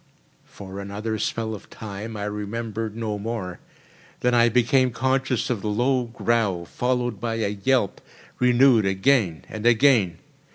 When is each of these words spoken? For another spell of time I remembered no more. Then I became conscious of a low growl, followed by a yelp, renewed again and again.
For 0.47 0.79
another 0.79 1.19
spell 1.19 1.53
of 1.53 1.69
time 1.69 2.17
I 2.17 2.23
remembered 2.23 2.95
no 2.97 3.19
more. 3.19 3.59
Then 4.21 4.33
I 4.33 4.49
became 4.49 4.89
conscious 4.89 5.51
of 5.51 5.63
a 5.63 5.67
low 5.67 6.05
growl, 6.05 6.65
followed 6.65 7.21
by 7.21 7.35
a 7.35 7.49
yelp, 7.49 8.01
renewed 8.39 8.85
again 8.87 9.45
and 9.47 9.67
again. 9.67 10.17